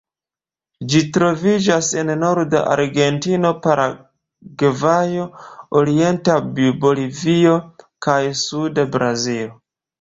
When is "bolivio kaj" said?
6.59-8.21